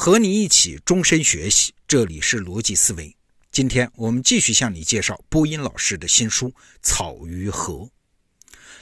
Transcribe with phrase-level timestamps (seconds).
[0.00, 3.12] 和你一起终身学习，这里是逻辑思维。
[3.50, 6.46] 今天我们继续向你介绍播音老师的新书
[6.80, 7.74] 《草鱼河》。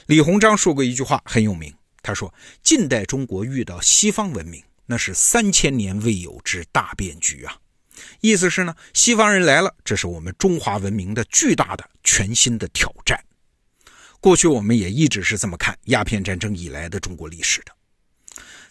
[0.05, 7.57] 李鸿章说过一句话很有名，他说：“近代中国遇到西方文明，那是三千年未有之大变局啊！”
[8.21, 13.19] 意思是呢，西方人来了，这是我们中华文明的巨大的、全新的挑战。
[14.19, 17.75] 过去我们也一直是这么看鸦片战争以来的中国历史的。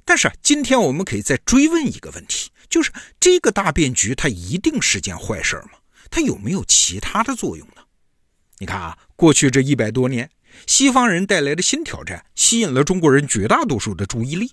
[0.07, 5.81] 但是，今天我们可以再追问一个问题，就是这个大变局它一定是件坏事吗？
[6.11, 7.83] 它有没有其他的作用呢？
[8.59, 10.31] 你看啊，过去这一百多年，
[10.65, 14.53] 西方人带来的新挑战吸引了中国人绝大多数的注意力，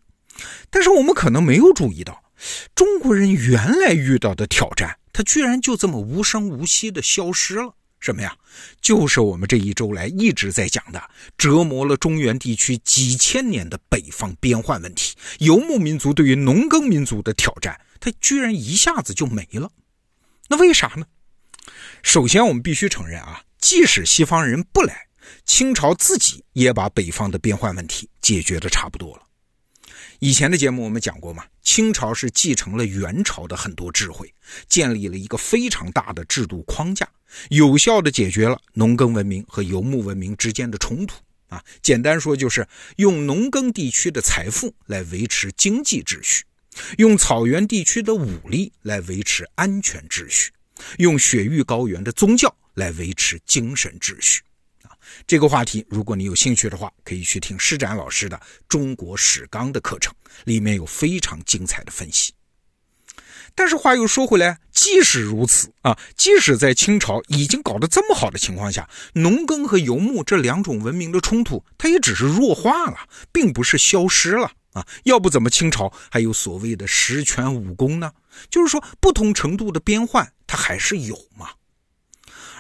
[0.72, 2.24] 但是我们可能没有注意到，
[2.74, 7.76] 中国人原来遇到的挑战，它居然就这么无声无息的消失了。
[8.04, 8.36] 什么呀？
[8.82, 11.02] 就是我们这一周来一直在讲的，
[11.38, 19.72] 折磨了中原地区几千年的北方边患问题，游牧民族对于农耕民族的挑战，它居然一下子就没了。
[20.50, 21.06] 那为啥呢？
[22.02, 25.08] 首先，我们必须承认啊，即使西方人不来，
[25.46, 29.23] 清朝自己也把北方的边患问题解决的差不多了。
[30.24, 34.34] 以前的节目我们讲过嘛，清朝是继承了元朝的很多智慧，
[34.70, 37.06] 建立了一个非常大的制度框架。
[37.50, 41.16] 有效的解决了农耕文明和游牧文明之间的冲突
[41.50, 41.62] 啊！
[41.82, 42.66] 简单说就是
[42.96, 46.46] 用农耕地区的财富来维持经济秩序，
[46.98, 50.54] 用草原地区的武力来维持安全秩序，
[51.00, 54.42] 用雪域高原的宗教来维持精神秩序！
[55.28, 58.38] 这个话题，如果你有兴趣的话，可以去听施展老师的
[58.68, 60.14] 《中国史纲》的课程，
[60.46, 62.34] 里面有非常精彩的分析。
[63.56, 72.98] 但是话又说回来，即使如此啊，即使在清朝已经搞得这么好的情况下，农耕和游牧这两种文明的冲突，它也只是弱化了，
[73.32, 74.84] 并不是消失了啊。
[75.04, 78.12] 要不怎么清朝还有所谓的十全武功呢？
[78.50, 81.50] 就是说，不同程度的边患它还是有嘛。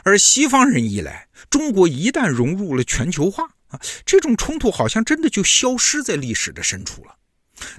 [0.03, 7.17] 而西方人一来，中国一旦融入了全球化啊，这种冲突好像真的就消失在历史的深处了。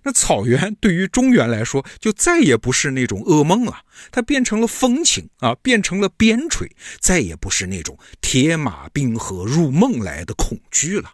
[0.04, 3.82] 那草原对于中原来说，就再也不是那种噩梦了，
[4.12, 6.70] 它变成了风情啊，变成了边陲，
[7.00, 11.12] 再也不是那种铁马冰河入梦来的恐惧了。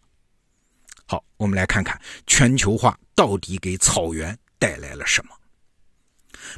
[1.07, 5.31] 好，我们来看看全球化到底给草原带来了什么。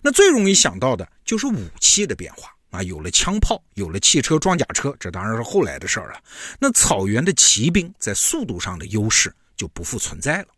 [0.03, 6.19] 那最容易想到的就是武器的变化啊，有了枪炮，有了汽车、装甲车，这当然是后来的事儿了。
[6.59, 10.49] 那草原的骑兵在速度上的优势就不复存在了。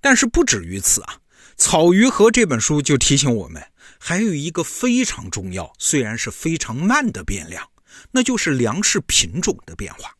[0.00, 1.16] 但是不止于此啊，
[1.56, 3.62] 《草鱼河》这本书就提醒我们，
[3.98, 7.66] 还有一个非常重要，虽然是非常慢的变量，
[8.12, 10.14] 那就是粮食品种的变化。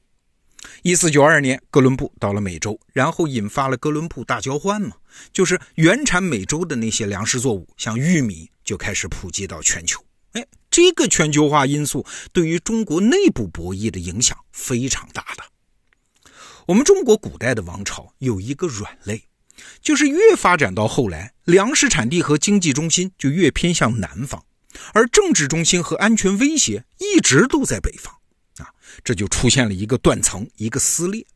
[0.83, 4.97] 一四九二年，哥伦布到了美洲，然后引发了哥伦布大交换嘛，
[5.33, 10.03] 就是原产美洲的那些粮食作物，像玉米，就开始普及到全球。
[10.71, 15.45] 这个全球化因素对于中国内部博弈的影响非常大的。
[16.67, 19.23] 我们中国古代的王朝有一个软肋。
[19.83, 24.45] 就是越发展到后来，粮食产地和经济中心就越偏向南方，
[24.95, 28.15] 而政治中心和安全威胁一直都在北方，
[28.59, 28.71] 啊，
[29.03, 31.27] 这就出现了一个断层，一个撕裂。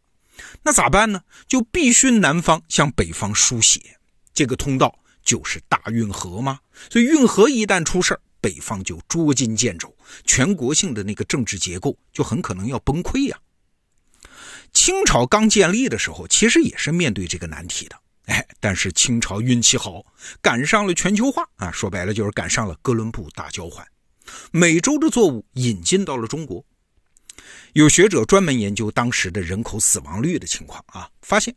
[0.63, 1.21] 那咋办呢？
[1.49, 3.81] 就必须南方向北方输血，
[4.33, 6.61] 这个通道就是大运河吗？
[6.91, 13.39] 所以运河一旦出事北方就捉襟见肘，全国性的那个政治结构就很可能要崩溃呀。
[14.75, 17.97] 清朝刚建立的时候，其实也是面对这个难题的。
[18.27, 20.05] 哎，但是清朝运气好，
[20.41, 21.71] 赶上了全球化啊！
[21.71, 23.87] 说白了就是赶上了哥伦布大交换，
[24.51, 26.65] 美洲的作物引进到了中国。
[27.73, 31.55] 有学者专门研究当时的人口死亡率的情况啊，发现，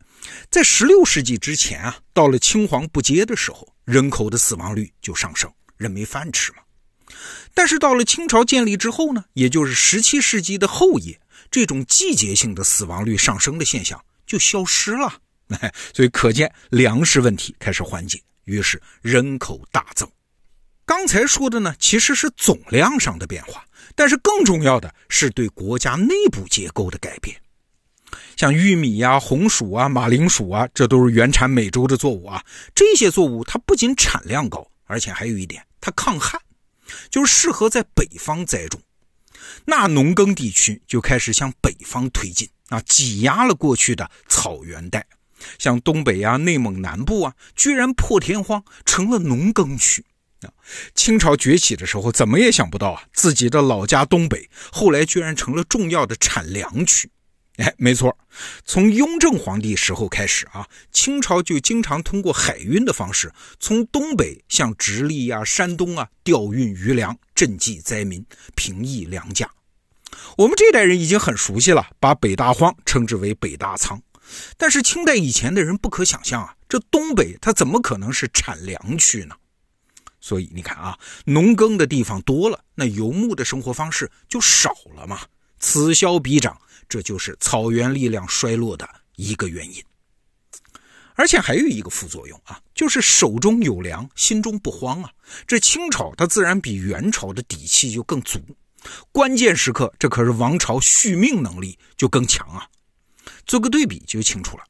[0.50, 6.58] 在16世纪之前啊，到了青黄不接的时候，人口的死亡率就上升，人没饭吃嘛。
[7.54, 15.20] 但是到了清朝建立之后呢，也就是17世纪的后叶，这种季节性的死亡率上升的现象就消失了。
[15.94, 20.08] 所以可见粮食问题开始缓解，于是人口大增。
[20.84, 23.64] 刚才说的呢，其实是总量上的变化，
[23.94, 27.36] 但是更重要的是对国家内部结构的改变。
[28.36, 32.44] 像玉米呀、红薯啊、马铃薯啊，这都是原产美洲的作物啊。
[32.74, 36.40] 这些作物它不仅产量高，而且还有一点，它抗旱，
[37.10, 38.80] 就是适合在北方栽种。
[39.64, 45.06] 那农耕地区就开始向北方推进啊，挤压了过去的草原带。
[45.58, 50.04] 像东北啊、内蒙南部啊，居然破天荒成了农耕区
[50.40, 50.48] 啊！
[50.94, 57.10] 清朝崛起的时候，怎么也想不到啊，自己的老家东北后来居然成了重要的产粮区
[57.56, 58.16] 哎，没错，
[58.64, 68.24] 从雍正皇帝时候开始啊，清朝就经常通过海运的方式，从东北向直隶啊、山东啊调运余粮，赈济灾民，
[68.54, 69.50] 平抑粮价。
[70.36, 74.02] 我们这代人已经很熟悉了，把北大荒称之为北大仓。
[74.58, 79.34] 但是清代以前的人不可想象啊，这东北它怎么可能是产粮区呢？
[80.20, 85.20] 所以你看啊，农耕的地方多了，那游牧的生活方式就少了嘛，
[85.58, 86.60] 此消彼长。
[86.88, 89.82] 这就是草原力量衰落的一个原因，
[91.14, 95.10] 而且还有一个副作用啊，就是手中有粮，心中不慌啊。
[95.46, 98.38] 这清朝它自然比元朝的底气就更足，
[99.10, 102.68] 关键时刻这可是王朝续命能力就更强啊。
[103.46, 104.64] 做个对比就清楚了，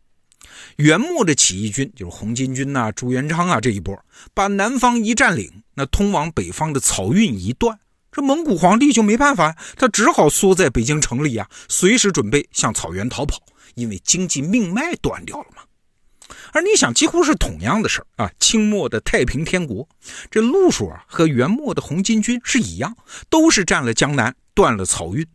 [0.77, 3.99] 元末的起义军就是红巾军呐、朱元璋啊这一波，
[4.33, 7.79] 把南方一占领，那通往北方的漕运一断。
[8.17, 13.39] 这蒙古皇帝就没办法，他只好缩在北京城里啊，随时准备向草原逃跑，
[13.75, 15.63] 因为经济命脉断掉了嘛。
[16.55, 19.87] 而你想，几乎是同样的事儿啊，清末的太平天国，
[20.31, 22.97] 这路数啊和元末的红巾军是一样，
[23.29, 25.27] 都是占了江南，断了漕运，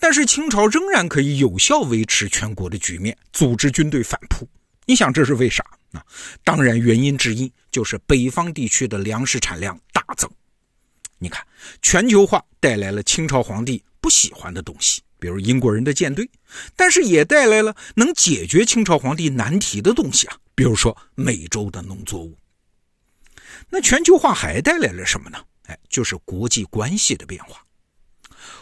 [0.00, 4.48] 但是清朝仍然可以有效维持全国的局面，组织军队反扑。
[4.86, 5.62] 你想这是为啥？
[5.92, 6.02] 啊，
[6.42, 10.30] 当然原因之一就是北方地区的粮食产量大增。
[11.24, 11.42] 你看，
[11.80, 16.28] 全球化带来了清朝皇帝不喜欢的东西，比如英国人的舰队，
[16.76, 22.36] 但是也带来了能解决清朝皇帝难题的东西啊，比如说美洲的农作物。
[23.70, 25.38] 那全球化还带来了什么呢？
[25.62, 27.64] 哎，就是国际关系的变化。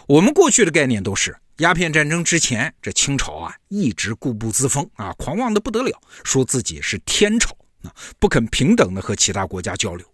[0.06, 10.06] 我们过去的概念都是鸦片战争之前，这清朝啊一直固步自封啊，狂妄的不得了，说自己是天朝啊，不肯平等的和其他国家交流。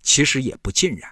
[0.00, 1.10] 其实也不尽然。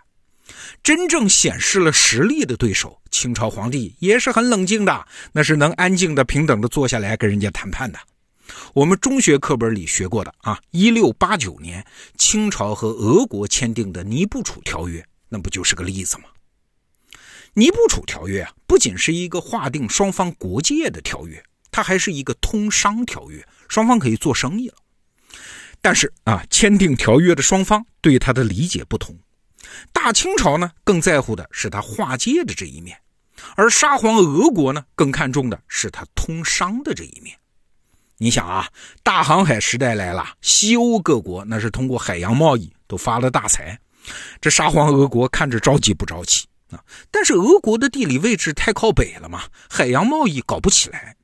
[0.82, 7.98] 真正显示了实力的对手，清朝皇帝也是很冷静的，那是能安静的、平等的坐下来跟人家谈判的。
[8.72, 11.84] 我们中学课本里学过的啊，一六八九年
[12.16, 16.24] 清朝和俄国签订的《尼布楚条约》，那不就是个例子吗？
[17.54, 24.76] 《尼布楚条约》啊，不仅是一个划定双方国界的条约，它还是一个通商条约，双方可以做生意了。
[25.80, 29.18] 但是啊，签订条约的双方对它的理解不同。
[29.92, 32.98] 大清朝呢，更在乎的是他划界的这一面，
[33.56, 37.36] 而沙皇俄国呢，更看重的是他通商的这一面。
[38.18, 38.68] 你想啊，
[39.02, 43.78] 大航海时代来了，西欧各国那是通过海洋贸易都发了大财，
[44.40, 46.80] 这沙皇俄国看着着急不着急啊？
[47.10, 51.16] 但是俄国的地理位置太靠北了嘛，海洋贸易搞不起来。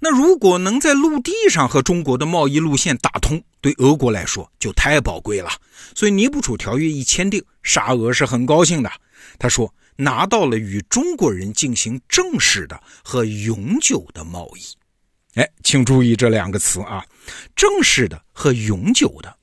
[0.00, 5.48] 那如果能在陆地上和中国的贸易路线打通，对俄国来说就太宝贵了。
[5.94, 8.92] 所以《尼布楚条约》一签订，沙俄是很高兴的。
[9.36, 15.40] 他说拿到了与中国人进行正式的和永久的贸易。
[15.40, 17.04] 哎，请注意这两个词啊，
[17.56, 19.36] 正式的和永久的。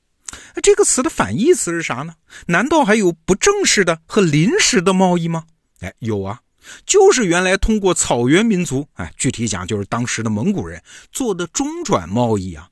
[0.62, 2.14] 这个词的反义词是啥呢？
[2.46, 5.44] 难道还有不正式的和临时的贸易吗？
[5.80, 6.40] 哎，有啊。
[6.86, 10.80] 就是原来通过草原民族，哎，具体讲就是当时的蒙古人
[11.10, 12.68] 做的中转贸易啊。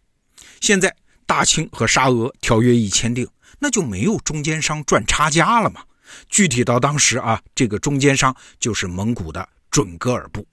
[0.61, 0.94] 现在
[1.26, 3.26] 大清和沙俄条约一签订，
[3.61, 5.83] 那就没有中间商赚差价了嘛。
[6.29, 10.45] 具体到当时啊，这个中间商就是蒙古的准噶尔部。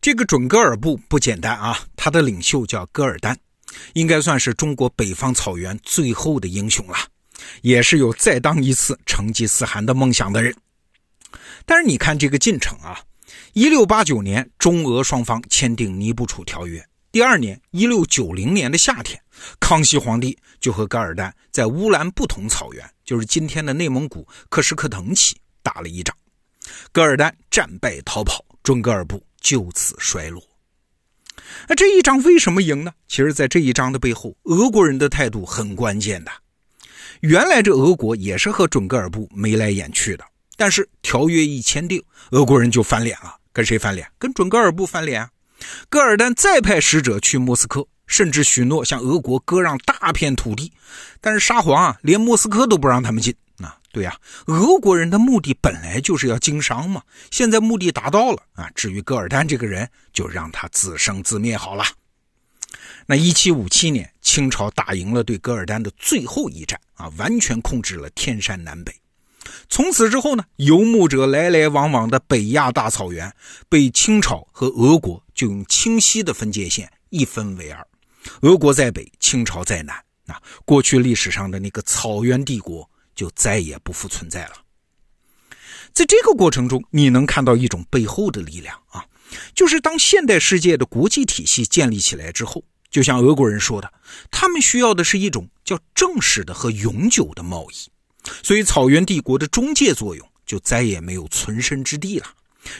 [0.00, 3.36] 这个准噶尔部不简单啊，他的领袖叫噶尔丹，
[3.94, 6.96] 应该算是中国北方草原最后的英雄了，
[7.62, 10.54] 也是有再当一次成吉思汗的梦想的人。
[11.66, 13.00] 但是你看这个进程啊，
[13.54, 19.22] 一六八九年中俄双方签订尼布楚条约，第二年一六九零年的夏天，
[19.60, 26.12] 康熙皇帝就和噶尔丹在乌兰布统草原，就是今天的内蒙古克什克腾旗打了一仗，
[26.90, 30.42] 噶尔丹战败逃跑，准噶尔部就此衰落。
[31.68, 32.92] 那这一仗为什么赢呢？
[33.06, 36.32] 其实，在这一仗的背后，俄国人的态度很关键的。
[37.20, 40.24] 原来这俄国也是和准噶尔部眉来眼去的。
[40.56, 42.02] 但是条约一签订，
[42.32, 43.36] 俄国人就翻脸了。
[43.52, 44.10] 跟谁翻脸？
[44.18, 45.24] 跟准噶尔部翻脸！
[45.88, 50.72] 噶尔丹再派使者去莫斯科，甚至许诺向俄国割让大片土地。
[51.20, 53.78] 但是沙皇啊，连莫斯科都不让他们进啊！
[53.92, 54.16] 对呀，
[54.46, 58.68] 俄国人的目的本来就是要经商嘛，现在目的达到了啊！
[58.74, 61.84] 至于噶尔丹这个人，就让他自生自灭好了。
[63.06, 68.94] 那一七五七年，清朝打赢了对噶尔丹的最后一战啊，完全控制了天山南北。
[69.74, 73.34] 从此之后呢，游牧者来来往往的北亚大草原，
[73.68, 77.84] 被清朝和俄国就用清晰的分界线一分为二，
[78.42, 80.00] 俄国在北，清朝在南。
[80.26, 84.52] 那过去历史上的那个草原帝国就再也不复存在了。
[85.92, 89.04] 在这个过程中，你能看到一种背后的力量啊，
[89.56, 93.92] 就是当现代世界的国际体系建立起来之后，就像俄国人说的，
[94.30, 97.90] 他们需要的是一种叫正式的和永久的贸易，
[98.42, 102.26] 所以草原帝国的中介作用就再也没有存身之地了。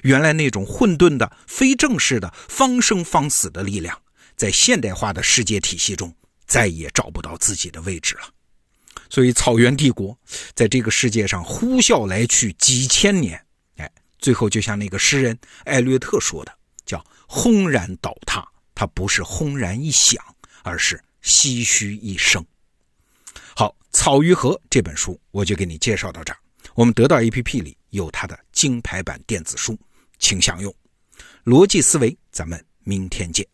[0.03, 4.01] 原来那种混沌的、非正式的、方生方死的力量，
[4.37, 6.15] 在现代化的世界体系中
[6.47, 8.23] 再也找不到自己的位置了。
[9.11, 10.19] 所以草原帝国
[10.55, 13.39] 在这个世界上呼啸来去几千年，
[13.77, 16.53] 哎，最后就像那个诗人艾略特说的，
[16.87, 18.43] 叫轰然倒塌。
[18.75, 20.21] 它不是轰然一响，
[20.63, 22.45] 而是唏嘘一声。
[23.97, 26.39] 《草鱼河》这本书我就给你介绍到这儿。
[26.75, 29.79] 我们得到 APP 里有它的金牌版电子书，
[30.19, 30.75] 请享用。
[31.45, 33.47] 逻辑思维，咱们明天见。